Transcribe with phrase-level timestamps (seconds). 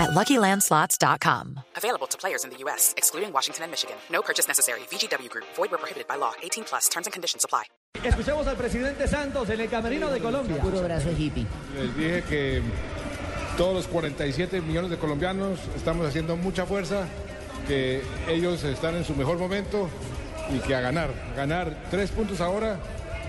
[0.00, 1.60] at LuckyLandSlots.com.
[1.76, 3.96] Available to players in the U.S., excluding Washington and Michigan.
[4.10, 4.80] No purchase necessary.
[4.90, 5.44] VGW Group.
[5.56, 6.32] Void where prohibited by law.
[6.42, 6.88] 18 plus.
[6.88, 7.64] Terms and conditions apply.
[8.02, 10.56] Escuchemos al presidente Santos en el camerino de Colombia.
[10.62, 11.46] Puro brazo hippie.
[11.74, 12.62] Les dije que
[13.56, 17.06] todos los 47 millones de colombianos estamos haciendo mucha fuerza,
[17.66, 19.90] que ellos están en su mejor momento
[20.50, 22.78] y que a ganar, ganar tres puntos ahora,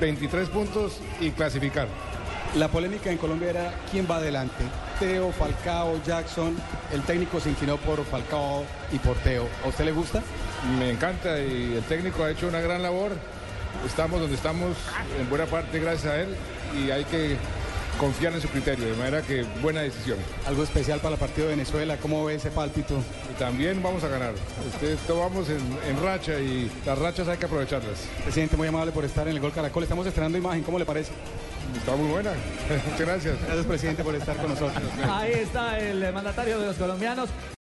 [0.00, 1.88] 23 puntos y clasificar.
[2.56, 4.64] La polémica en Colombia era quién va adelante.
[4.98, 6.56] Teo, Falcao, Jackson.
[6.92, 9.46] El técnico se inclinó por Falcao y por Teo.
[9.64, 10.22] ¿A usted le gusta?
[10.78, 13.12] Me encanta y el técnico ha hecho una gran labor.
[13.86, 14.76] Estamos donde estamos
[15.20, 16.34] en buena parte gracias a él
[16.74, 17.36] y hay que
[17.98, 20.18] confiar en su criterio, de manera que buena decisión.
[20.46, 21.96] Algo especial para el partido de Venezuela.
[21.98, 22.94] ¿Cómo ve ese pálpito?
[23.30, 24.32] Y también vamos a ganar.
[24.72, 28.08] Este, esto vamos en, en racha y las rachas hay que aprovecharlas.
[28.22, 29.82] Presidente, muy amable por estar en el Gol Caracol.
[29.82, 30.62] Estamos estrenando imagen.
[30.62, 31.12] ¿Cómo le parece?
[31.76, 32.30] Está muy buena.
[32.90, 33.36] Muchas gracias.
[33.44, 34.82] Gracias, presidente, por estar con nosotros.
[35.08, 37.28] Ahí está el mandatario de los colombianos.